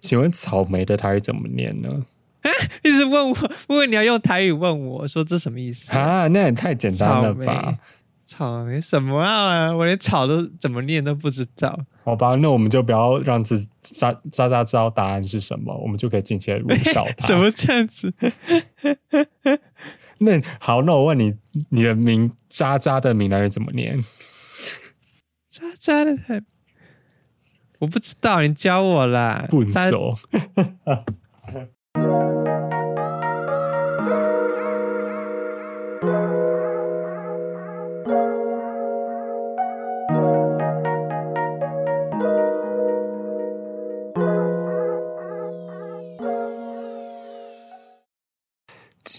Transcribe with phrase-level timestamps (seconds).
[0.00, 2.04] 请问草莓的台语怎么念呢？
[2.82, 3.36] 一直问我，
[3.68, 5.92] 问你要用台语问我说这什么意思？
[5.92, 7.78] 啊，那也太简单了吧？，
[8.24, 9.70] 草莓什么啊？
[9.76, 11.78] 我连草都怎么念都不知道。
[12.02, 17.26] 好吧，那我们就不要让自渣渣渣知道答案是什么，我们就可以尽情的辱笑他。
[17.28, 18.12] 怎么这样子？
[20.18, 21.34] 那好，那我问你，
[21.68, 24.00] 你的名渣渣的闽南语怎么念？
[25.50, 26.40] 渣渣的台，
[27.80, 29.46] 我不知道，你教我啦。
[29.50, 30.14] 笨渣手。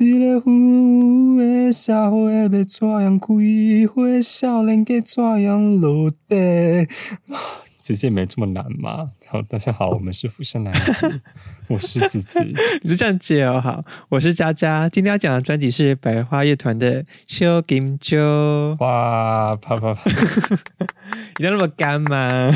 [0.03, 3.27] 一个昏昏的社会要怎样开
[3.85, 4.19] 花？
[4.19, 6.87] 少年家怎样落地？
[7.81, 9.07] 其实也没这么难嘛。
[9.27, 11.21] 好，大家好，我们是福生男子，
[11.67, 12.39] 我是子子。
[12.83, 13.59] 你是这样接哦。
[13.59, 18.17] 好，我是佳佳，今天要讲的专辑是百花乐团的《修金秋》。
[18.79, 20.11] 哇，啪啪啪！
[21.39, 22.51] 你要那么干吗？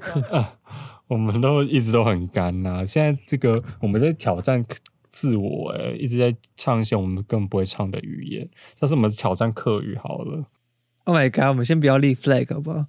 [1.08, 4.62] 我们都一直都很干呐、现在这个我们在挑战
[5.10, 8.48] 自我、欸，一直在唱一些我们根本不会唱的语言。
[8.78, 10.44] 但是我们挑战客语好了。
[11.04, 11.48] Oh my god！
[11.48, 12.86] 我们先不要立 flag 好不好？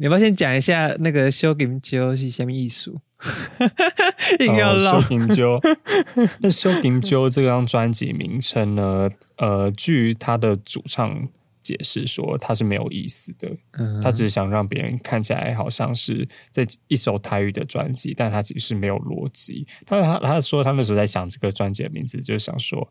[0.00, 3.00] 你要不要先讲一下那个《修金秋》是什么艺术？
[4.38, 5.08] 硬要唠修。
[5.08, 5.60] 金鸠，
[6.38, 9.10] 那修金鸠这张专辑名称呢？
[9.38, 11.28] 呃，据他的主唱
[11.64, 19.66] 解释说，他是没有意思的，嗯他只是想让别人看起来好像是在一首台语的专辑，但他其实是没有逻辑。
[19.84, 22.88] 他他他说他那时候在想这个专辑的名字，就是想说，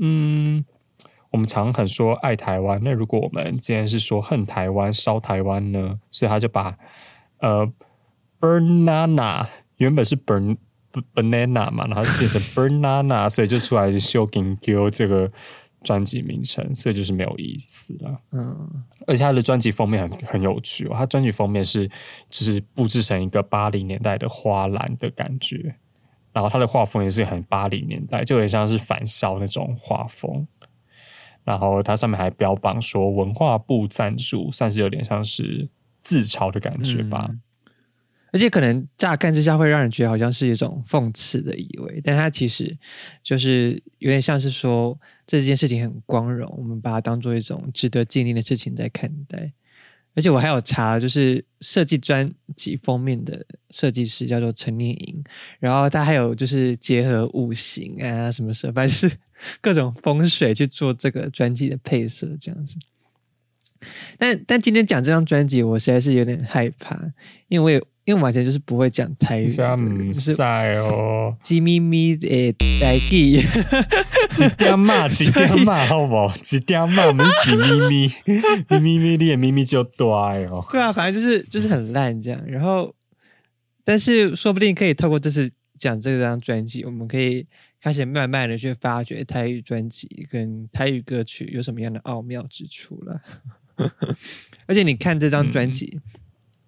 [0.00, 0.64] 嗯。
[1.36, 6.00] 我们常很说爱台湾，那如果我们今天是说恨台湾、烧台湾呢？
[6.10, 6.74] 所以他就把
[7.40, 7.70] 呃
[8.40, 10.56] banana 原本是 burn
[11.14, 15.30] banana 嘛，然后就变成 banana，所以就出来是 SHOKING girl 这个
[15.82, 18.18] 专辑名称，所以就是没有意思了。
[18.32, 21.86] 嗯，而且他的专辑封面很很有趣哦，他专辑封面是
[22.28, 25.76] 就是布置成一个八零年代的花篮的感觉，
[26.32, 30.46] 然后他的画风也是很八零年代，就很像是返校那种画风。
[31.46, 35.68] 然后它上面还标榜说文化部赞助，算是有点像是
[36.02, 37.30] 自嘲的感觉吧。
[38.32, 42.76] 而且可能乍看之下会让人觉得好像是一种讽刺的意味，但它其实
[43.22, 49.46] 就是有点像是说这件事情很光荣，我们把它当做一种值得纪念的事情在看待。
[50.14, 55.22] 而且我还有查，就是设计专辑封面的设计师叫做陈念莹，
[55.60, 59.16] 然后他还有就是结合五行啊什么什么，反正是
[59.60, 62.76] 各种风水去做这个专辑的配色这样子。
[64.18, 67.12] 但但今天讲这张专辑，我实在是有点害怕，
[67.48, 73.42] 因为因为我完全就是不会讲台语就是晒哦，鸡咪咪的台语。
[74.36, 76.32] 一点嘛， 一点嘛，好不好？
[76.52, 78.12] 一点嘛， 不是几咪咪，
[78.68, 80.64] 咪咪咪，你的咪咪就大哦。
[80.70, 82.40] 对啊，反正就是就是很烂这样。
[82.46, 82.94] 然后，
[83.82, 87.46] 但是说不定可以透过这次讲这张专辑，我们可以
[87.80, 93.18] 开始慢慢的去发掘台语专辑跟台语歌曲有什么样的奥妙之处了。
[94.66, 95.98] 而且你看这张专辑。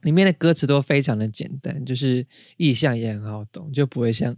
[0.09, 2.25] 里面的歌词都非常的简单，就是
[2.57, 4.35] 意象也很好懂，就不会像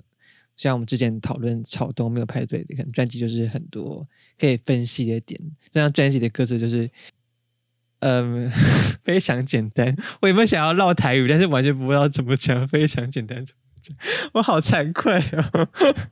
[0.56, 4.04] 像我们之前讨论草东没有派对的，可能专辑就是很多
[4.36, 5.40] 可以分析的点。
[5.70, 6.90] 这张专辑的歌词就是，
[8.00, 8.50] 嗯，
[9.00, 9.96] 非常简单。
[10.20, 13.96] 我有没有想要唠台语，但是完全不知道怎么讲，非常简单怎么讲，
[14.34, 15.68] 我好惭愧哦。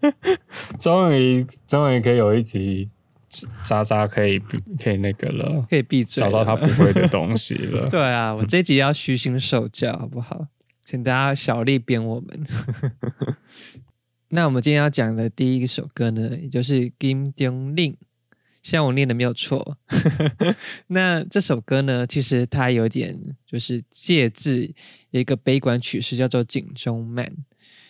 [0.79, 2.89] 终于，终于可以有一集
[3.65, 7.89] 渣渣可以可以那个了，可以闭嘴，找到他不会的东西了。
[7.91, 10.47] 对啊，我这一集要虚心受教，好不好？
[10.85, 12.47] 请大家小力编我们。
[14.31, 17.93] 那我们今天要讲的第一首歌呢，也就是《金钟令》，
[18.63, 19.79] 希望我念的没有错。
[20.89, 24.71] 那这首歌呢，其实它有点就是借自
[25.11, 27.25] 一个悲观曲式，叫做《警钟慢》。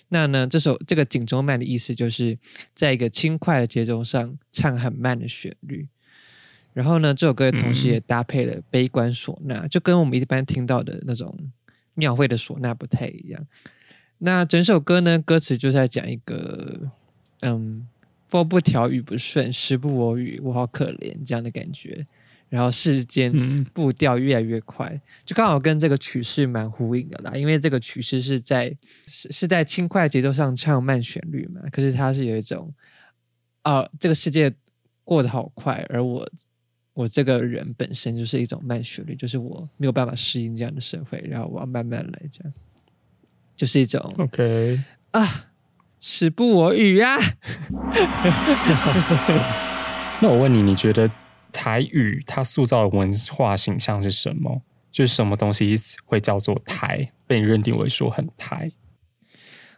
[0.08, 2.38] 那呢，这首这个警钟慢的意思就是
[2.74, 5.88] 在一个轻快的节奏上唱很慢的旋律。
[6.72, 11.36] 然后呢，这首歌同时也搭配了悲观唢呐，就跟我们一般听到的那种
[11.94, 13.46] 庙会的唢呐不太一样。
[14.18, 16.90] 那整首歌呢，歌词就在讲一个，
[17.40, 17.86] 嗯，
[18.26, 22.04] 风不调雨不顺，时不我与，我好可怜这样的感觉。
[22.48, 27.36] 然后世间嗯步调越来越快，就刚好跟这个曲式蛮呼应的啦。
[27.36, 28.74] 因为这个曲式是在
[29.06, 32.72] 是是在轻快节奏上唱慢旋律嘛，可是它是有一种，
[33.62, 34.52] 啊、这个世界
[35.04, 36.28] 过得好快，而我
[36.94, 42.52] 我这个人本身就是一种慢旋律，就是我没有办法适应这样的社会，然后我要慢慢来，这样
[43.54, 45.50] 就是一种 OK，啊，
[46.00, 47.18] 时不我与啊。
[50.20, 51.08] 那我问你，你觉得
[51.52, 54.62] 台语它塑造的文化形象是什么？
[54.90, 58.72] 就是什么东西会叫做台，被你认定为说很台？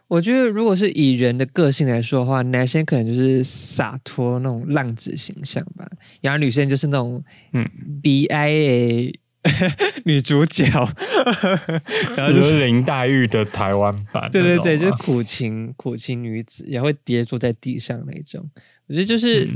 [0.07, 5.89] 我觉得，如果是以人的个性来说的话，男生可能就是洒脱那种浪子形象吧，
[6.21, 7.23] 然后女生就是那种
[7.53, 7.69] 嗯
[8.01, 9.19] B I A
[10.05, 10.65] 女主角，
[12.17, 18.49] 然后就是林黛玉的台湾版，对对对，就是苦情苦情女子，也会跌坐在地上那种。
[18.87, 19.49] 我觉得就是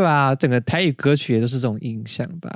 [0.00, 2.50] 对啊，整个台语歌曲也都是这种印象吧，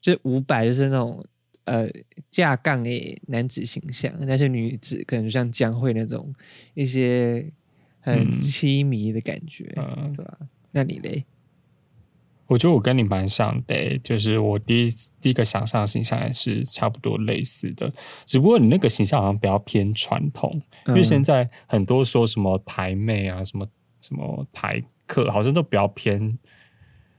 [0.00, 1.24] 就是伍佰就是那种。
[1.66, 1.90] 呃，
[2.30, 6.32] 架杠诶，男子形象，但是女子可能就像江蕙那种
[6.74, 7.44] 一些
[7.98, 9.64] 很凄迷的感觉，
[10.14, 10.38] 对吧？
[10.70, 11.24] 那你嘞？
[12.46, 14.90] 我觉得我跟你蛮像的，就是我第一
[15.20, 17.92] 第一个想象的形象也是差不多类似的，
[18.24, 23.66] 只不过你那个形象好像比较偏传统，因为现在很多说什么台妹啊，什么
[24.00, 26.38] 什么台客，好像都比较偏。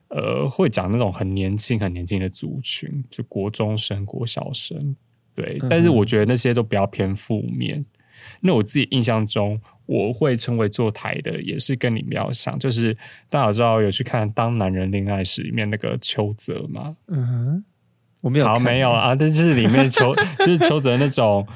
[0.09, 4.95] 呃，会讲那种很年轻、很年轻的族群，就国中生、国小生，
[5.36, 5.57] 对。
[5.69, 7.86] 但是我觉得那些都比较偏负面。
[8.42, 12.95] 那我自己印象中，我会成为坐台的，也是跟你比较像，就是
[13.30, 16.95] 大家知道有去看《当男人恋爱时》里面那个邱泽吗？
[17.07, 17.63] 嗯，
[18.21, 19.15] 我没有，好没有啊。
[19.15, 21.48] 但就是里面邱， 就是邱泽那种。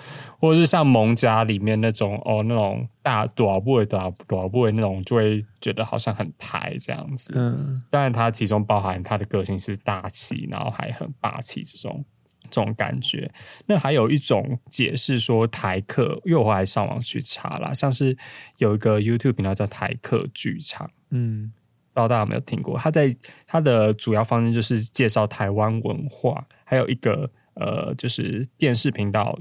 [0.42, 7.32] 或者是像蒙家里面那种哦，那种大短布的短短布的那种，就会觉得好像很台这样子。
[7.36, 12.04] 嗯，当然它其中包含他的个性是大气，然后还很霸气这种
[12.50, 13.32] 这种感觉。
[13.68, 18.18] 那还有一种解释说台客，因为我还上网去查啦，像是
[18.58, 21.54] 有一个 YouTube 频道叫台客剧场，嗯，
[21.94, 22.80] 不知道大家有没有听过？
[22.80, 23.16] 他在
[23.46, 29.38] 他的主要方针就是介绍台湾文化，还有一个呃，就是电视频道。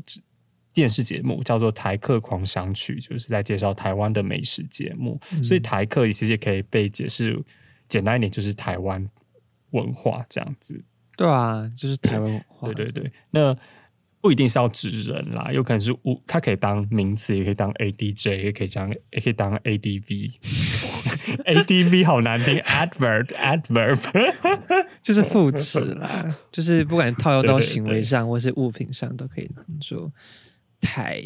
[0.72, 5.20] 电视节目叫做《台客狂想曲》，就是在介绍台湾的美食节目。
[5.43, 7.43] 所以台客其实也可以被解释
[7.88, 9.08] 简单一点，就是台湾
[9.70, 10.84] 文化这样子。
[11.17, 12.72] 对啊，就是台湾文化。
[12.72, 13.56] 对对对，那
[14.20, 20.31] 不一定是要指人啦，有可能是物，它可以当名词，也可以当 A D J，也可以当，也可以当 A D V。
[21.46, 23.99] A D V 好难听，adverb，adverb
[25.00, 29.49] 就是副词啦，就是不管套用到行为上或是物品上，都可以
[29.81, 30.11] 说。
[30.81, 31.23] 台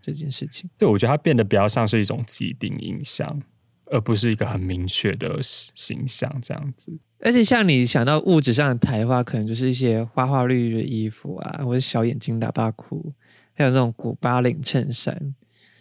[0.00, 3.40] 这件事情，对我觉得它变得比较像是一种既定印象，
[3.86, 6.98] 而不是一个很明确的形象这样子。
[7.20, 13.12] 而且像你想到物质上的台的话，可能就是一些花花绿绿的衣服啊，或者小眼睛喇叭裤，
[13.54, 15.34] 还有那种古巴领衬衫。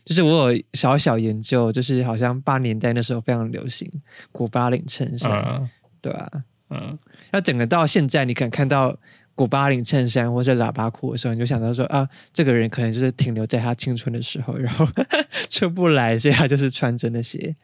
[0.06, 3.90] 就是我有小小研究，就是好像八年代那时候非常流行
[4.32, 5.70] 古巴领衬衫，
[6.02, 6.30] 对吧？
[6.70, 6.98] 嗯，
[7.32, 8.98] 那整个到现在，你可能看到。
[9.36, 14.86] 古巴领衬衫或者喇叭裤的时候，你就想到说啊，这个人可能就是停留在他青春的时候，然后
[15.50, 17.56] 出不来，所以他就是穿着那些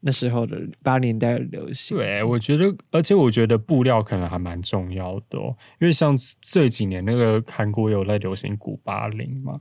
[0.00, 1.96] 那时候的八年代的流行。
[1.96, 5.38] 对，我觉得，而且我觉得布料可能还蛮重要的，
[5.80, 9.60] 因为像这几年那个韩国有在流行古巴领嘛，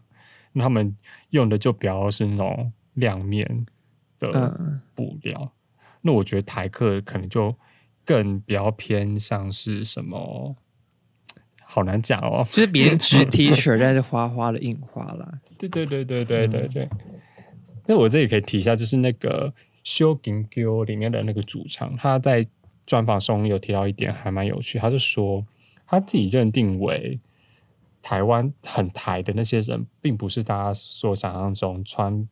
[0.53, 0.95] 那他们
[1.31, 3.65] 用的就比较是那种亮面
[4.19, 5.53] 的布料。
[6.01, 7.55] 那我觉得台客可能就
[8.05, 10.55] 更比较偏向是什么？
[11.77, 15.31] 好难讲哦，就是别人织 T 恤，但是花花的印花啦。
[15.59, 16.89] 对对对对对对对。
[17.85, 19.53] 那我这里可以提一下，就是那个
[20.25, 22.43] n g o 里面的那个主唱，他在
[22.87, 24.79] 专访中有提到一点，还蛮有趣。
[24.79, 25.45] 他是说
[25.85, 27.19] 他自己认定为
[28.01, 32.27] 台湾很台的那些人，并不是大家所想象中穿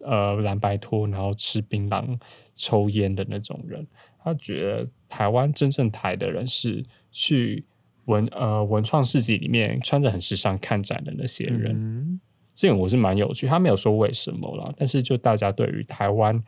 [0.00, 2.18] 呃蓝白拖，然后吃槟榔、
[2.56, 3.86] 抽烟的那种人。
[4.24, 7.64] 他觉得台湾真正台的人是去。
[8.08, 12.18] 文呃文创市集里面穿着很时尚看展的那些人，
[12.54, 13.46] 这点我是蛮有趣。
[13.46, 16.42] 他没有说为什么啦，但是就大家对于台湾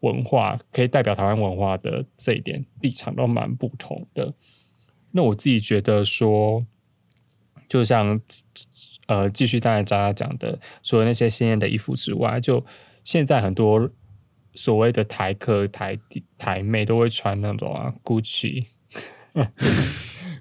[0.00, 4.34] 文化可以代表台湾文化的这一点立场都蛮不同的。
[5.12, 6.66] 那我自己觉得说，
[7.66, 8.20] 就像
[9.06, 12.62] 呃继续刚才渣渣讲的，除了那些鲜艳的衣服之外，就
[13.04, 13.88] 现在很多
[14.52, 15.98] 所谓的台客台
[16.36, 18.66] 台妹都会穿那种啊 Gucci。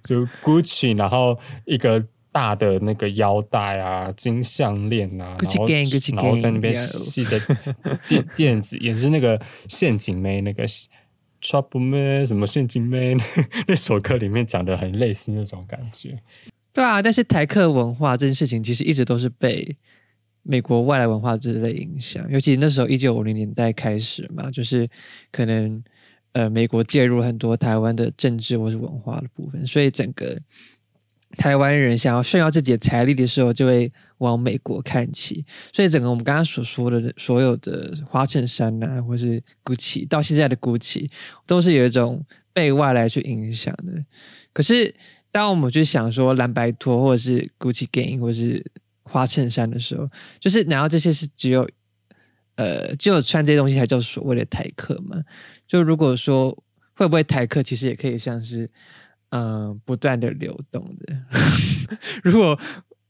[0.06, 5.66] 就 Gucci，然后一个大的那个腰带啊，金项链啊，然后
[6.14, 7.40] 然后在那边系的
[8.08, 10.66] 垫垫子，也是那个陷阱妹，那个
[11.42, 13.16] Trouble 妹，什么陷阱妹，
[13.68, 16.20] 那 首歌里面讲的很类似那种感觉。
[16.72, 19.76] 对啊，但是台客文化这件事情，其实一直都是被
[20.44, 24.88] 美国外来文化之类影响，尤其那时候一九五零年代开始嘛，就是
[25.32, 25.84] 可能。
[26.36, 30.38] 呃，美国介入很多台湾的政治或是文化的部分，所以整个
[31.38, 35.42] 台湾人想要炫耀自己的财力的时候，就会往美国看齐。
[35.72, 41.10] 所以整个我们刚刚所说的所有的花衬衫啊，或是 GUCCI，到现在的 GUCCI，
[41.48, 44.02] 都是有一种被外来去影响的。
[44.52, 44.94] 可是
[45.32, 48.70] 当我们去想说蓝白拖，或者是 GUCCI Gang，或是
[49.04, 50.06] 花衬衫的时候，
[50.38, 51.66] 就是难道这些是只有
[52.56, 55.22] 呃只有穿这些东西才叫所谓的台客嘛？
[55.68, 56.52] 就如果说
[56.96, 58.70] 会不会台客，其实也可以像是。
[59.30, 61.14] 嗯，不断的流动的。
[62.24, 62.58] 如果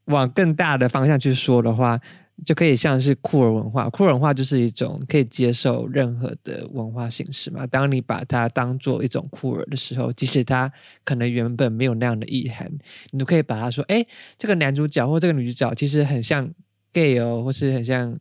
[0.05, 1.95] 往更大的方向去说的话，
[2.43, 3.87] 就可以像是酷儿文化。
[3.89, 7.67] 酷儿文化就是一种可以接受任何的文化形式嘛。
[7.67, 10.71] 当你把它当做一种酷儿的时候，即使它
[11.03, 12.71] 可能原本没有那样的意涵，
[13.11, 14.03] 你都可以把它说：哎，
[14.37, 16.49] 这个男主角或这个女主角其实很像
[16.91, 18.17] gay 哦，或是很像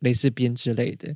[0.00, 1.14] 蕾丝边之类的。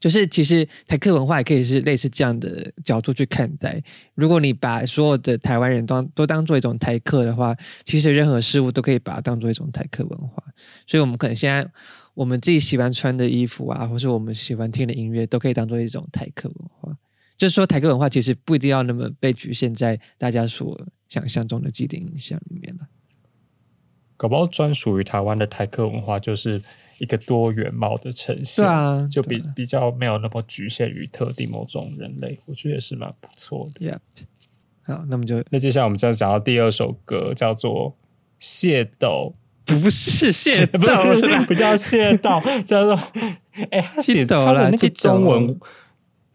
[0.00, 3.82] 就是其实台客文化也可以是类似这样的角度去看待。
[4.14, 10.44] 如果你把所有的台湾人当都当做一种台客的话，其实任何事物都可以把它当做一种台客文化。
[10.86, 11.66] 所以，我们可能现在
[12.12, 16.94] 我们自己喜欢穿的衣服啊，或是我们喜欢听的音乐，都可以当做一种台客文化。
[17.38, 22.86] 就是说，台客文化其实不一定要那么被局限在大家所想象中的既定印象里面了。
[24.16, 26.62] 搞不好专属于台湾的台客文化就是。
[27.00, 33.84] 一个多元貌的呈现，啊，就比比较没有那么局限于特定某种人类，我觉得也是蛮不错的。
[33.84, 33.96] Yeah，
[34.84, 37.96] 好，那么就那接下来我们就要讲到第二首歌，叫做
[38.40, 39.34] 《械斗》，
[39.82, 40.78] 不是械斗，
[41.46, 42.94] 不叫械斗，叫做
[43.70, 45.60] 哎，他写他的那个中文，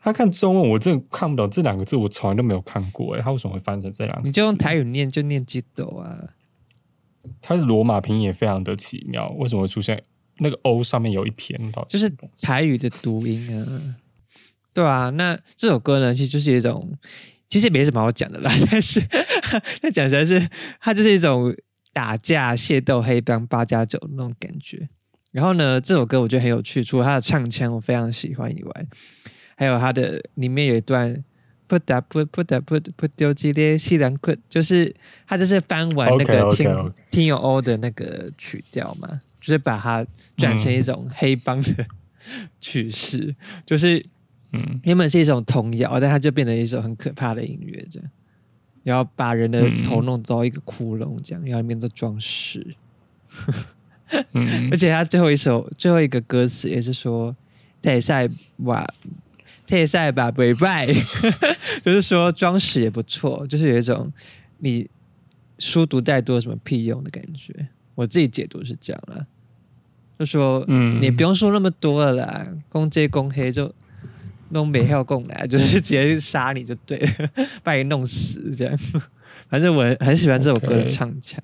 [0.02, 4.22] 他看中文我真的看不懂这两个字，我从来都没有看过，哎，他为什么会翻成这样？
[4.26, 6.36] 你就用台语念，就念鸡斗啊。
[7.42, 10.02] 他的罗马拼音也非常的奇妙，为什么会出现？
[10.42, 11.60] 那个 O 上面有一篇，
[11.90, 12.10] 就是
[12.42, 13.96] 台语的读音啊，
[14.74, 15.10] 对啊。
[15.10, 16.98] 那这首歌呢，其实就是一种，
[17.50, 18.50] 其实也没什么好讲的啦。
[18.72, 19.02] 但是，
[19.84, 20.48] 那讲起来是，
[20.80, 21.54] 它就是一种
[21.92, 24.88] 打架、械斗、黑帮、八加九那种感觉。
[25.34, 28.86] 然后呢，这首歌我觉得很有趣，除了它的唱腔我非常喜欢以外，
[29.58, 31.22] 还有它的里面有一段
[31.70, 34.94] 不打不不打不不丢激烈西凉困，就是
[35.26, 39.22] 他就是翻完那个听听有 O 的那个曲调嘛。
[39.42, 41.86] 就是把它转成一种黑帮的
[42.60, 43.34] 曲式，
[43.66, 44.06] 就是
[44.52, 48.12] 嗯，原本是一种童谣，但它就变成一首很可怕的音乐，这样，
[48.84, 52.76] 然后把人的头弄到一个窟窿，这样，然后里面都装饰。
[54.70, 57.34] 而且他最后一首最后一个歌词也是说
[57.82, 58.28] “泰赛
[58.66, 58.86] 吧，
[59.70, 60.88] 退赛吧，拜拜”，
[61.86, 64.12] 就是说装饰也不错，就是有一种
[64.58, 64.90] 你
[65.60, 67.54] 书读再多什么屁用的感觉。
[67.94, 69.28] 我自己解读是这样啦，
[70.18, 73.72] 就说，嗯，你不用说那么多了啦，公接公黑就
[74.50, 77.30] 弄美票供来，就是直接杀你就对了，
[77.62, 78.76] 把你弄死这样。
[79.50, 81.40] 反正我很喜欢这首歌的唱腔。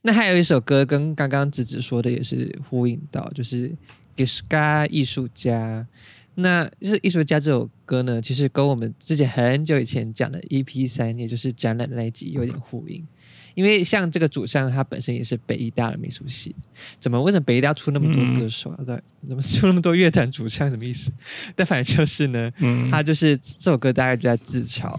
[0.00, 3.68] 那还有一首歌跟刚刚子子说的也是呼应到，就是
[4.16, 5.86] 《给 Sky 艺术家》。
[6.34, 13.06] 那就是艺术家这首歌呢，其实跟我们之前很久以前讲的 EP 三，也就是展览那一集有点呼应。
[13.54, 16.56] 因为像这个主唱，他本身也是北医大的美术系，
[16.98, 18.78] 怎么为什么北医大出那么多歌手啊？
[18.86, 18.98] 在
[19.28, 20.70] 怎么出那么多乐团主唱？
[20.70, 21.12] 什么意思？
[21.54, 22.50] 但反正就是呢，
[22.90, 24.98] 他就是这首歌大概就在自嘲，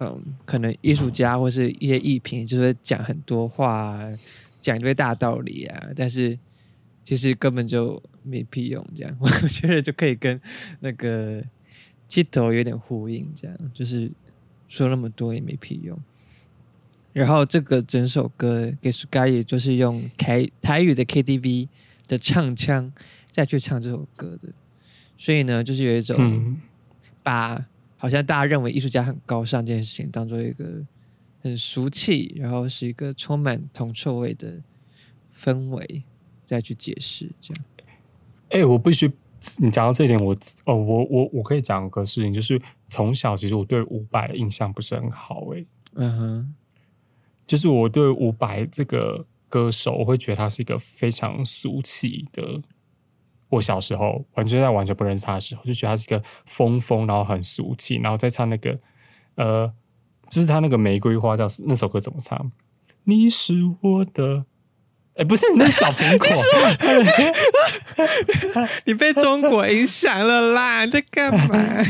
[0.00, 4.06] 嗯，可能艺术家或是一些艺评，就是讲很多话，
[4.60, 6.38] 讲一堆大道理啊，但是
[7.08, 8.86] 其实根本就没屁用。
[8.94, 10.38] 这样， 我觉得就可以跟
[10.80, 11.42] 那个
[12.06, 14.12] 鸡头有点呼应，这样就是
[14.68, 15.98] 说那么多也没屁用。
[17.14, 21.66] 然后这个整首歌给 Sky 也就是用台台语的 KTV
[22.06, 22.92] 的唱腔
[23.30, 24.50] 再去唱这首歌的，
[25.16, 26.58] 所以呢，就是有一种
[27.22, 30.84] 把好像大家认为艺术家很高尚这件事情当做一个
[31.40, 34.60] 很俗气，然后是一个充满铜臭味的
[35.34, 36.04] 氛围
[36.48, 37.64] 再去解释这样。
[38.48, 39.12] 哎，我必须
[39.58, 45.64] 你讲到这一点，我哦，我我我可以讲个事情，就是从小其实我对伍佰的印象不是很好，哎，
[45.94, 46.54] 嗯哼。
[47.46, 52.62] 就是我对伍佰这个歌手，我会觉得他是一个非常俗气的。
[53.50, 58.78] 我小时候完全在完全不认识他的时候，就觉得他是一个疯疯，然后很俗气，然后再唱那个
[59.36, 59.72] 呃，
[60.28, 62.52] 就是他那个玫瑰花叫那首歌怎么唱？
[63.04, 64.44] 你是我的，
[65.18, 66.26] 哎，不是那小苹果
[68.86, 70.84] 你被中国影响了啦！
[70.84, 71.84] 你在干嘛？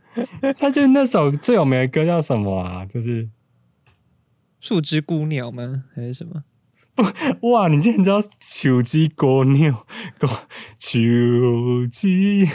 [0.58, 2.84] 他就那首最有名的歌叫什么啊？
[2.86, 3.28] 就是。
[4.58, 5.84] 树枝孤鸟吗？
[5.94, 6.44] 还是什么？
[6.94, 9.72] 不哇，你竟然知道手机歌扭
[10.18, 10.28] 歌
[10.78, 10.98] 手
[11.90, 12.46] 机？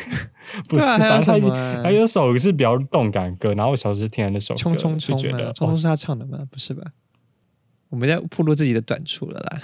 [0.69, 6.39] 不是，反正他还有首是比较动感歌，然后我小时候听的那首歌，冲冲冲嘛就觉得，冲冲是他唱的吗？
[6.49, 6.83] 不是吧？
[7.89, 9.61] 我们在暴露自己的短处了啦。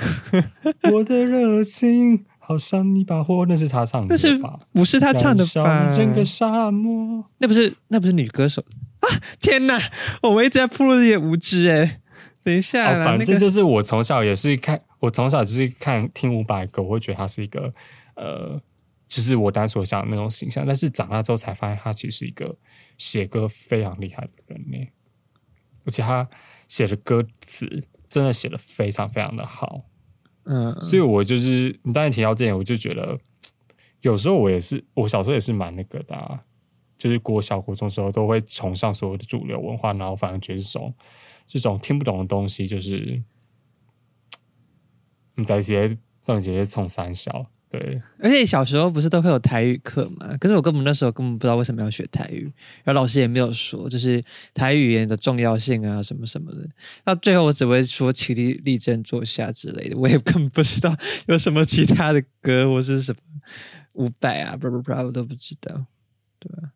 [0.83, 4.59] 哦 我的热情好像一把火，那是他唱的那是吧？
[4.71, 5.87] 不是他唱的吧？
[5.93, 7.23] 整个沙漠。
[7.37, 8.63] 那不是那不是女歌手
[8.99, 9.07] 啊！
[9.41, 9.79] 天哪，
[10.21, 11.99] 我们一直在暴露自己的无知哎。
[12.43, 17.73] 等一下哦，反正就是我从小也是看，我从小就是看听伍佰歌，我会觉得他是一个
[18.15, 18.61] 呃，
[19.07, 20.65] 就是我当时所想的那种形象。
[20.67, 22.57] 但是长大之后才发现，他其实是一个
[22.97, 24.87] 写歌非常厉害的人呢，
[25.85, 26.27] 而且他
[26.67, 29.85] 写的歌词真的写的非常非常的好。
[30.43, 33.17] 嗯，所以我就是你当然提到这点，我就觉得
[34.01, 36.43] 有时候我也是，我小时候也是蛮那个的、啊，
[36.95, 40.93] 就是国小国中时候都会崇尚所有的主流文化，然后反而觉得这种
[41.47, 43.23] 这种听不懂的东西，就是
[45.35, 50.37] 你在直接让你直接冲三小，对，而且小时候不是都会有台语课嘛？
[50.37, 52.43] 可是我根本那时候根本不知道为什么要学台语，
[52.83, 56.69] 然后老师也没有说，就是台语言的重要性啊什么什么的。
[57.03, 63.17] 到最后我只会说起立立正坐下之类的，我也根本不知道有什么其他的歌或是什么
[63.93, 65.87] 五百啊，不不不，我都不知道，
[66.37, 66.69] 对吧？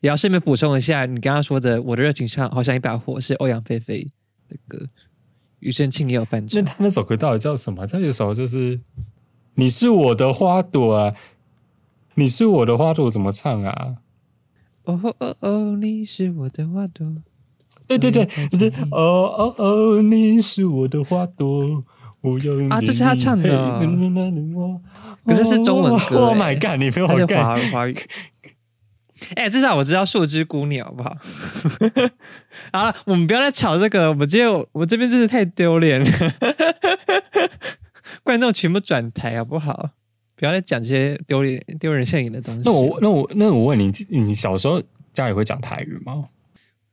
[0.00, 4.06] 也要顺便补充一下，你刚刚说的《我的热情像好像一把火》是欧阳菲菲
[4.48, 4.86] 的歌，
[5.58, 6.62] 庾澄庆也有翻那。
[6.62, 7.84] 他那首歌到底叫什么？
[7.84, 8.80] 他有首就是
[9.60, 11.14] 你是我的花朵啊，
[12.14, 13.96] 你是我的花朵怎么唱啊？
[14.84, 17.06] 哦哦哦，你是我的花朵。
[17.86, 18.98] 对对对，嗯就是哦
[19.36, 21.84] 哦哦，你是我的花朵，
[22.22, 23.50] 我要啊这是他唱的
[25.26, 26.80] 可是是中文歌 Oh 欸 my god！
[26.80, 27.94] 你没有它是干华华语。
[29.34, 31.14] 哎、至少我知道树枝姑娘，好不好？
[32.72, 34.08] 好了，我们不要再吵这个。
[34.08, 36.06] 我们今天我我这边真的太丢脸了，
[38.30, 39.90] 观众全部转台好不好？
[40.36, 42.62] 不要再讲这些丢脸丢人现眼的东西。
[42.64, 44.80] 那我那我那我问你，你小时候
[45.12, 46.28] 家里会讲台语吗？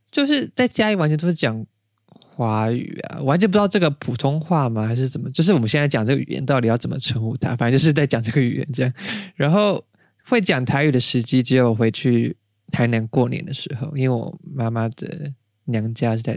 [0.09, 1.63] 就是在家里完全都是讲
[2.09, 4.87] 华语啊，完全不知道这个普通话吗？
[4.87, 5.29] 还是怎么？
[5.29, 7.55] 就是我们现在讲这个语言到底要怎么称呼它？
[7.55, 8.91] 反正就是在讲这个语言这样。
[9.35, 9.85] 然后
[10.25, 12.35] 会讲台语的时机只有回去
[12.71, 15.29] 台南过年的时候，因为我妈妈的
[15.65, 16.35] 娘家是在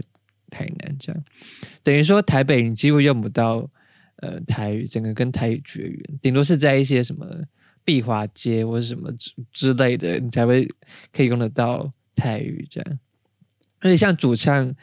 [0.51, 1.23] 台南，这样
[1.81, 3.67] 等于说台北你几乎用不到
[4.21, 7.27] 呃台语，整个跟台语绝缘，顶多是在一些什么
[7.83, 10.67] 碧华街或者什么之之类的，你才会
[11.11, 12.99] 可以用得到台语这样。
[13.79, 14.73] 而且像主唱，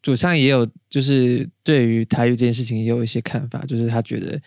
[0.00, 4.40] 主唱也有就是对于台语这件事情也有一些看法，就是他觉得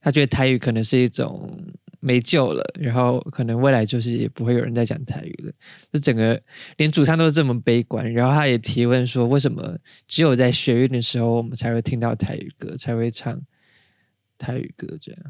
[0.00, 1.58] 他觉得台语可能是一种
[2.06, 5.52] 没救了，然后可能未来就是也不会有人再讲台语了。
[5.92, 6.40] 就整个
[6.76, 13.42] 连主唱都是这么悲观，然后他也提问说，为什么只有在学院的时候我们才会听到台语歌，才会唱
[14.38, 15.20] 台语歌这样？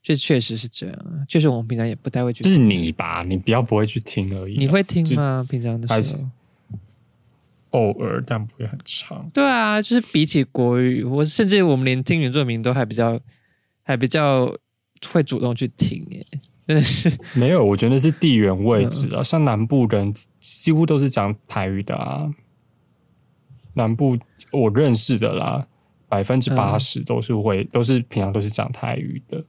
[0.00, 4.58] 这确实是这样啊，确实我们平常也不太会去是你吧，你比较不会去听而已啊。
[4.60, 5.44] 你会听就吗？
[5.50, 6.24] 平常的时候？
[7.70, 9.28] 偶尔，但不会很长。
[9.34, 13.18] 对啊，就是比起国语，我甚至我们连听原作民都还比较
[13.82, 14.54] 还比较
[15.10, 16.26] 会主动去听耶，
[16.66, 22.30] 真的是没有，我觉得是地缘位置嗯啊，像南部人几乎都是讲台语的啊。
[23.74, 24.18] 南部
[24.50, 25.66] 我认识的啦，
[26.08, 29.44] 百分之八十都是会，都是平常都是讲台语的。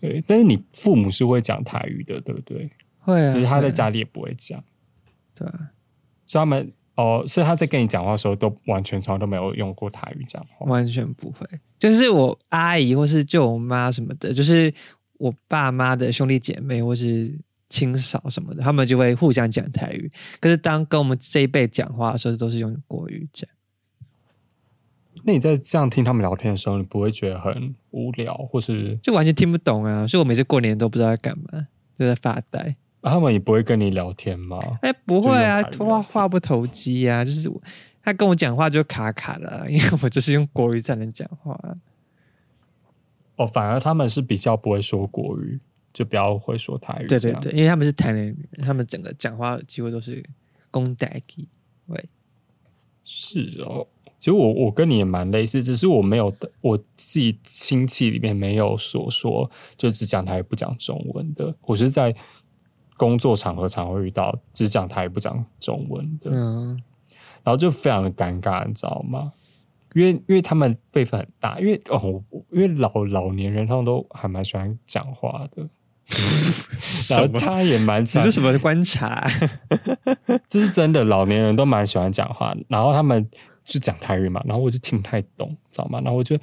[0.00, 2.70] 对，但是你父母是会讲台语的，对不对？
[3.00, 3.28] 会啊。
[3.30, 4.62] 只是他在家里也不会讲，
[5.34, 5.70] 对啊，
[6.26, 10.66] 所以他们哦，所以他在跟你讲话的时候，都完全从来都没有用过台语讲话。
[10.66, 11.46] 完全不会。
[11.78, 14.74] 就是我阿姨或是舅妈什么的，就是
[15.18, 17.32] 我爸妈的兄弟姐妹或是
[17.68, 20.10] 亲嫂什么的，他们就会互相讲台语。
[20.40, 23.48] 可是当跟我们这一辈讲话的时候，都是用国语讲。
[25.22, 30.04] 那你在这样听他们聊天的时候，你不会觉得很无聊，或是、就完全听不懂啊！
[30.04, 32.74] 所以我每次过年都不知道在干嘛，就在发呆。
[33.00, 34.58] 啊他们也不会跟你聊天吗？
[34.82, 37.50] 哎，不会啊，话话不投机啊，就是
[38.02, 41.74] 他跟我讲话就卡卡的啊、 因为我就是用国语才能讲话啊、
[43.36, 45.60] 哦，反而他们是比较不会说国语，
[45.92, 47.06] 就比较会说台语。
[47.06, 50.24] 对对对，，因为他们是台南人，他们整个讲话几乎都是
[50.70, 51.46] 公代语。
[51.86, 52.04] 喂，
[53.04, 53.86] 是哦。
[54.18, 61.54] 其实我我跟你也蛮类似，只是我没有的我自己亲戚里面没有所说就只讲台语不讲中文的。
[61.60, 62.12] 我是在
[62.98, 66.82] 工作场合常会遇到只讲台语不讲中文的，嗯，
[67.42, 69.32] 然后就非常的尴尬，你知道吗？
[69.94, 75.66] 因为因为他们辈分很大，因为哦，因为老老年人他们都还蛮喜欢讲话的，
[77.08, 79.26] 然后他也蛮这是什么观察？
[80.50, 83.26] 这是真的，老年人都蛮喜欢讲话，然后他们
[83.64, 86.00] 就讲台语嘛，然后我就听不太懂，知道吗？
[86.02, 86.38] 然后我就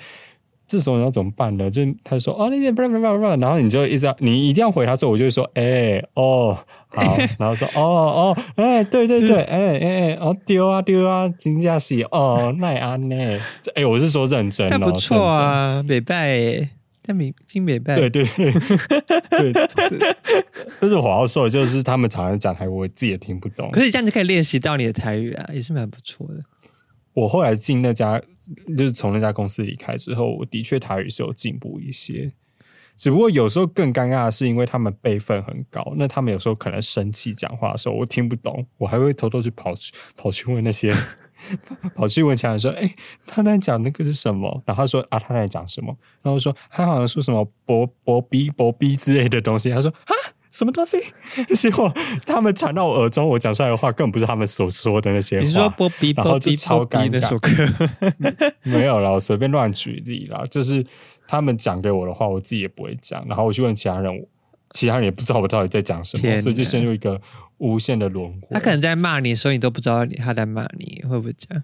[0.67, 1.69] 这时候你要怎么办呢？
[1.69, 13.15] 就是他说哦，那些不不不不，然后你就一直要你一定要回他说，我就会说哎哦好， 然后说哦哦哎对对对哎哎哎哦丢啊丢啊，金价是哦奈安呢，
[13.75, 15.25] 哎我是说认真哦，那不错。
[15.25, 16.69] 啊，北拜诶，
[17.03, 18.51] 但美金北拜，对对对
[19.51, 20.15] 对，这
[20.79, 23.81] 但是我要说的就是，他们常常讲台语，我自己也听不懂可。
[23.81, 26.35] 是这样就可以练习到你的台语啊，也是蛮不错的。
[27.13, 28.21] 我后来进那家，
[28.77, 32.33] 就是从那家公司离开之后，我的确台语是有进步一些。
[32.95, 40.89] 只不过有时候更尴尬的是，因为他们辈分很高，那他们有时候可能生气讲话的时候，我听不懂，我还会偷偷去跑去跑去问那些，
[41.93, 42.89] 跑去问其他人说：“哎、
[43.27, 50.13] 他在讲那个是什么？”然后他说：“啊，他在讲什么？”然后说：“他好像说什么博博逼博逼之类的东西。”他说：“啊，
[50.57, 50.97] 什么东西？”
[51.55, 51.91] 结果
[52.25, 55.45] 他们传到我耳中，我讲出来的话根本不是他们所说的那些话。
[55.45, 58.53] 你说波比然后就波比超波比尴尬那首歌？
[58.63, 60.85] 没有啦，我随便乱举例啦，就是
[61.27, 64.27] 他们讲给我的话，我自己也不会讲，然后我去问其他人，
[64.71, 67.19] 其他人也不知道我到底在讲什么，所以就陷入一个
[67.57, 68.47] 无限的轮回。
[68.51, 71.63] 他可能在骂你所以，你都不知道你他在骂你，会不会这样？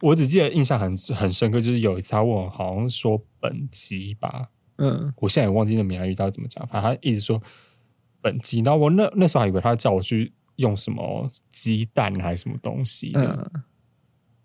[0.00, 7.40] 我只记得印象很很深刻，就是有一次他问我，好像说本集吧，嗯，我现在也忘记那闽南语到底怎么讲，反正他一直说
[8.24, 13.62] 本鸡，然后我那那时候还以为他叫我去用什么鸡蛋还是什么东西的，嗯，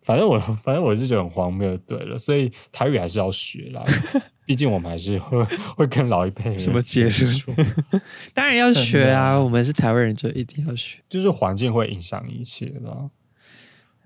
[0.02, 3.82] 反正我 反正我是觉得很荒谬，就对了，所以台语还是要学啦，
[4.46, 5.42] 毕竟我们还是会
[5.78, 7.54] 会跟老一辈人什么结论说，
[8.36, 11.00] 当然要学啊，我们是台湾人就一定要学。
[11.08, 13.10] 就是环境会影响一切的。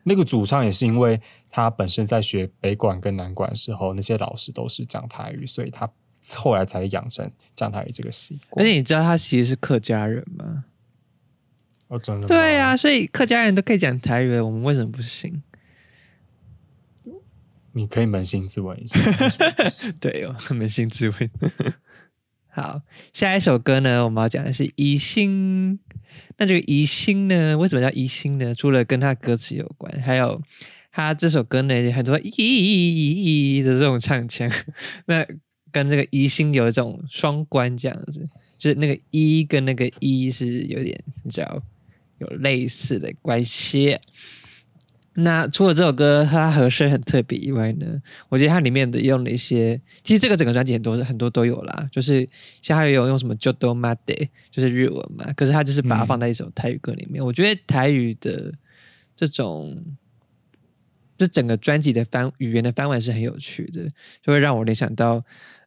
[0.06, 5.90] 那个主唱也是因为他本身在学北管跟南管的时候，那些老师都是讲台语，所以他
[6.36, 8.68] 后来才养成讲台语这个习惯而。
[8.68, 10.66] 且你知道他其实是客家人吗？
[11.88, 15.44] 哦，真的吗对啊、所以客家人都可以讲台语了，我们为什么不行？
[17.74, 19.00] 你可以扪心自问一下。
[20.00, 21.30] 对哦，扪心自问。
[22.50, 22.82] 好，
[23.14, 25.80] 下一首歌呢，我们要讲的是《疑心》。
[26.38, 28.54] 那这个疑心呢，为什么叫疑心呢？
[28.54, 30.40] 除了跟他歌词有关，还有
[30.92, 34.48] 他这首歌呢，很多咦的这种唱腔，
[35.06, 35.26] 那
[35.74, 38.24] 跟这个疑心有一种双关，这样子，
[38.58, 41.62] 就是那个一跟那个一是有点你知道
[42.20, 43.98] 有类似的关系。
[45.16, 52.28] 那除了这首歌它和声很特别以外呢，我觉得它里面的用了一些，其实这个整个专辑很多很多都有啦，就是
[52.64, 57.24] 像它有用什么 “jodo made”，就是日文嘛，可是它就是把它嗯放在一首台语歌里面。
[57.24, 58.52] 我觉得台语的
[59.16, 59.86] 这种，
[61.16, 63.88] 这整个专辑的翻语言的翻文是很有趣的，
[64.24, 65.22] 就会让我联想到，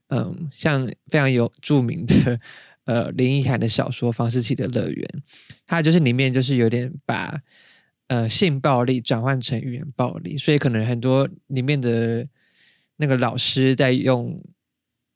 [0.09, 2.39] 嗯，像非常有著名的
[2.85, 5.09] 呃林奕涵的小说《房思琪的乐园》，
[5.67, 7.41] 它就是里面就是有点把。
[8.09, 12.25] 呃性暴力转换成语言暴力，所以可能很多里面的
[12.99, 14.41] 那个老师在用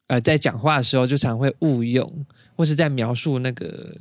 [0.09, 2.27] 呃在讲话的时候就常会误用，
[2.57, 3.97] 或是在描述那个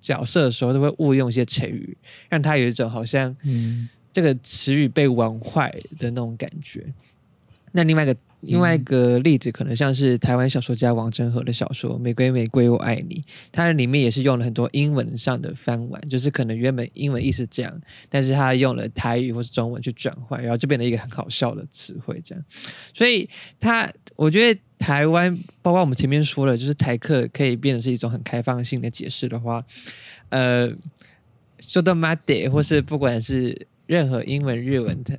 [0.00, 1.98] 角色的时候都会误用一些成语，
[2.30, 6.94] 让他有一种好像嗯，这个词语被玩坏的那种感觉。
[7.72, 13.16] 那另外一个另外一个例子，可能像是台湾小说家王真和的小说《玫瑰玫瑰我爱你》，
[13.50, 22.44] 它里面也是用了很多英文上的翻玩，就是可能原本英文意思这样，但是他用了台语或是中文去转换，然后就变成一个很好笑的词汇这样。
[22.92, 23.28] 所以
[23.58, 29.64] 他，我觉得台湾，包括我们前面说了，就是台客可以变得是一种很开放性的解释的话，
[30.28, 30.70] 呃，
[31.60, 35.18] 说到 m a d 或是不管是任何英文、日文的。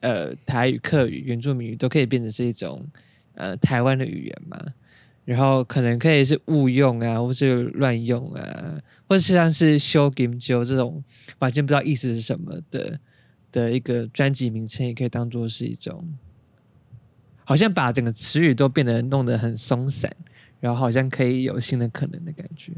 [0.00, 2.86] 呃，台语、客语、原住民语都可以变成是一种
[3.34, 4.58] 呃台湾的语言嘛，
[5.24, 11.02] 然后可能可以是误用啊，或是乱用啊，或是像是修 game 修这种
[11.38, 12.98] 完全不知道意思是什么的
[13.50, 16.14] 的一个专辑名称，也可以当做是一种，
[17.44, 20.14] 好像把整个词语都变得弄得很松散，
[20.60, 22.72] 然后好像可以有新的可能的感觉。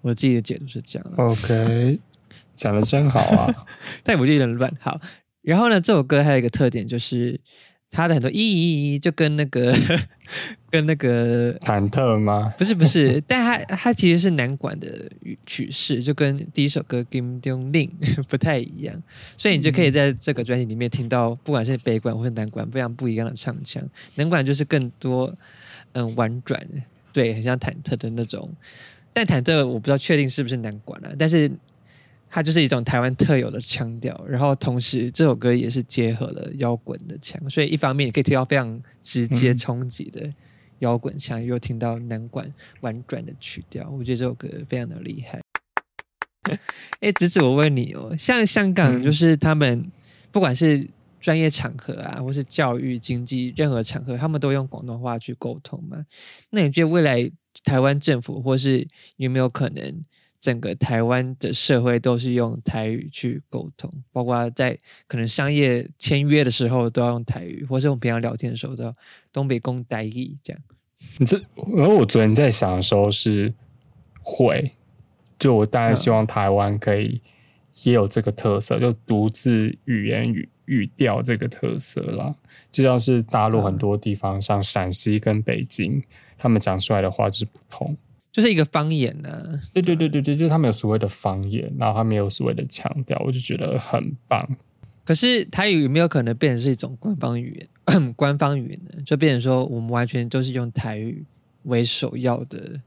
[0.00, 2.00] 我自己的解读是这样啦 OK，
[2.56, 3.54] 讲的真好啊。
[4.02, 4.72] 但我就有点乱。
[4.80, 5.00] 好，
[5.42, 7.38] 然后呢，这首歌还有一个特点就是
[7.90, 9.74] 它的很多意义就跟那个
[10.70, 12.54] 跟那个忐忑吗？
[12.56, 14.88] 不是不是， 但它它其实是南管的
[15.44, 17.90] 曲曲式，就跟第一首歌《Kim Dong Lin
[18.24, 19.02] 》不太一样，
[19.36, 23.82] 所以你就可以在这个专辑里面听到，不管是北管或者南管，非常不一样的唱腔。
[24.14, 25.34] 南管就是更多
[25.92, 26.58] 嗯婉转，
[27.12, 28.50] 对，很像忐忑的那种。
[29.12, 31.50] 但忐忑我不知道确定是不是南管啊，但是
[32.34, 40.32] 它就是一种台湾特有的腔调，然后同时这首歌也是结合了摇滚的腔，所以一方面你可以听到非常直接嗯冲击的
[40.78, 45.42] 摇滚腔，又听到南管婉转的曲调，我觉得这首歌非常的厉害。
[47.00, 49.84] 哎，子子，我问你哦，像香港嗯就是他们
[50.30, 50.88] 不管是
[51.20, 56.02] 专业场合啊，或是教育、经济任何场合，他们都用广东话去沟通嘛？
[56.48, 57.30] 那你觉得未来
[57.62, 60.02] 台湾政府或是有没有可能
[60.42, 63.88] 整个台湾的社会都是用台语去沟通？
[64.10, 64.76] 包括在
[65.06, 68.92] 可能商业签约的时候都要用台语，或是我们平常聊天的时候都要
[69.32, 70.60] 东北公台语这样？
[71.18, 71.40] 你这，
[71.76, 73.54] 然后我昨天在想的时候是
[74.20, 74.72] 会，
[75.38, 77.20] 就我当然希望台湾可以
[77.84, 82.34] 也有这个特色，就独自语言语语调这个特色啦。
[82.72, 86.02] 就像是大陆很多地方，像陕西跟北京，
[86.36, 87.96] 他们讲出来的话就是不同，
[88.32, 94.56] 就是一个方言呢、对对对对对，就是他们有所谓的方言，然后他们有所谓的腔调，我就觉得很棒。
[95.04, 98.12] 可是台语有没有可能变成是一种官方语言？
[98.16, 101.24] 官方语言呢，就变成说我们完全都是用台语
[101.64, 102.80] 为首要的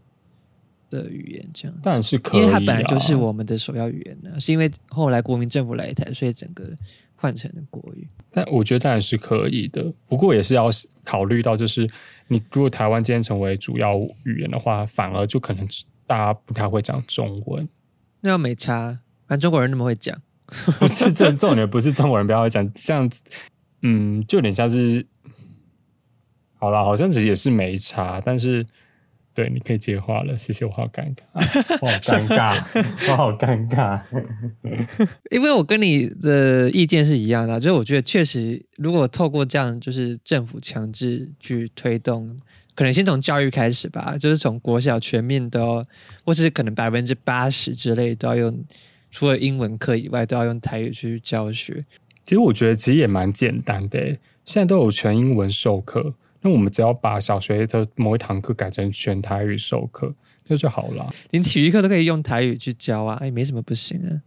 [0.90, 1.82] 的语言这样子。
[1.84, 6.74] 当然是可以、啊，因为它本来就是我们的首要语言呢，是因为后来国民政府来台，所以整个
[7.16, 8.08] 换成了国语。
[8.32, 10.70] 但我觉得当然是可以的，不过也是要
[11.04, 11.88] 考虑到，就是
[12.28, 15.68] 你如果台湾今天成为主要语言的话，反而就可能
[16.06, 17.68] 大家不太会讲中文。
[18.22, 20.16] 那又没差，反正中国人那么会讲。
[20.80, 23.22] 不是这重点，不是中国人不要会讲，这样子，
[23.82, 25.06] 嗯，就有点像是，
[26.58, 28.66] 好啦，好像其实也是没差，但是。
[29.36, 30.64] 对，你可以接话了，谢谢。
[30.66, 31.24] 我好尴尬，
[31.82, 32.64] 我好尴尬，
[33.12, 34.00] 我好尴尬。
[35.30, 42.40] 因为我跟你的意见是一样的，就是我觉得确实，如果透过这样，就是政府强制去推动，
[42.76, 45.84] 可能先从教育开始吧，就是从国小全面都要，
[46.24, 48.64] 或是可能百分之八十之类都要用，
[49.12, 51.84] 除了英文课以外，都要用台语去教学。
[52.24, 54.00] 其实我觉得其实也蛮简单的，
[54.46, 56.16] 现在都有全英文授课。
[56.46, 60.14] 那我们只要把小学的某一堂课改成全台语授课，
[60.46, 61.12] 那就好了。
[61.32, 64.22] 连体育课都可以用台语去教啊，也没什么不行啊。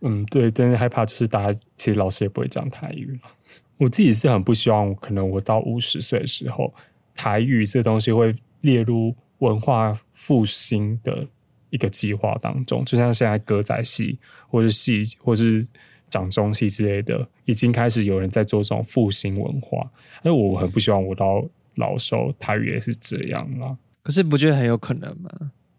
[0.00, 3.28] 嗯，对，真的害怕就是大家其实老师也不会讲台语了。
[3.76, 6.72] 我自己是很不希望，可能我到五十岁的时候，
[7.14, 11.26] 台语这东西会列入文化复兴的
[11.68, 14.18] 一个计划当中，就像现在歌仔戏
[14.48, 15.68] 或是戏或是。
[16.16, 19.90] 掌中戏之类的，已经开始有人在做这种复兴文化，
[20.22, 23.76] 哎我很不希望我到老时候台语也是这样啦。
[24.02, 25.30] 可是不觉得很有可能吗？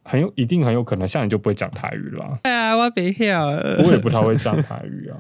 [0.04, 2.40] 很有，一定很有可能，像你就不会讲台语了。
[2.44, 5.18] 哎呀，我别笑，我也不太会讲台语啊。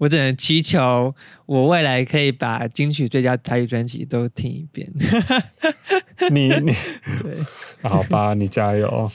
[0.00, 4.90] 我只能祈求我未来可以把金曲最佳台语专辑都听一遍。
[6.32, 6.72] 你你
[7.18, 7.34] 对，
[7.82, 9.10] 好吧，你加油。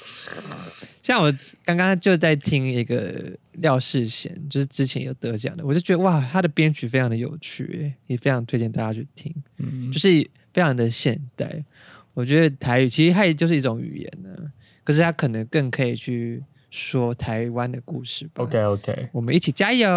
[1.02, 10.08] 像我刚刚就在听一个廖世贤，就是之前有得奖的，我就觉得哇，他的编曲非常的有趣，也非常推荐大家去听，嗯，就是
[10.54, 11.64] 非常的现代。
[12.14, 14.30] 我觉得台语其实它也就是一种语言呢，
[14.84, 16.44] 可是它可能更可以去
[16.76, 18.44] 说台湾的故事吧。
[18.44, 19.88] OK OK，我们一起加油，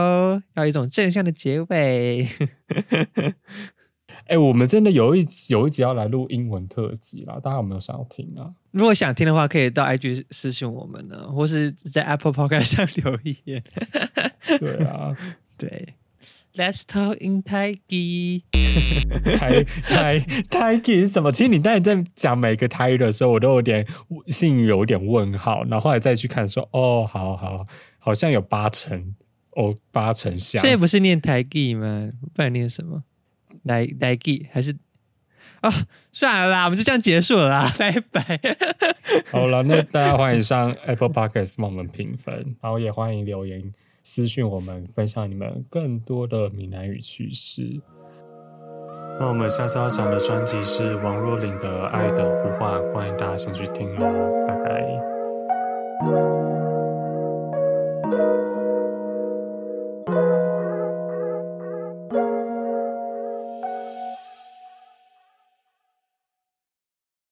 [0.54, 2.24] 要一种正向的结尾。
[4.26, 8.52] 哎、我们真的有一集有一集要来录英文特辑啦，大家有没有想要听啊？
[8.70, 13.62] 如果想听的话，可以到 IG 私信我们呢，或是在 Apple Podcast 上留言。
[14.58, 15.16] 对啊，
[15.56, 15.94] 对
[16.58, 17.78] ，Let's talk in Thai
[19.38, 20.18] 台台
[20.50, 21.30] 台语是什么？
[21.32, 23.86] 其实你当你在讲每个台语的时候，我都有点
[24.26, 27.66] 心里有点问号，然后后来再去看说，哦，好好，
[27.98, 29.14] 好像有八成，
[29.52, 30.70] 哦，八成像所。
[30.70, 32.10] 以不是念台语吗？
[32.34, 33.04] 不然念什么？
[33.62, 34.76] 来来语还是？
[35.60, 35.72] 啊、
[36.12, 38.40] 算了啦，我们就这样结束了啦， 拜拜。
[39.32, 43.72] 好了，那大家欢迎上 Apple Podcast 帮我们评分，然后也欢迎留言
[44.10, 47.78] 私讯我们，分享你们更多的闽南语趣事。
[49.20, 54.06] 那我们下次要讲的专辑是王若琳的《爱的呼唤》，欢迎大家先去听喽，
[54.46, 56.57] 拜拜。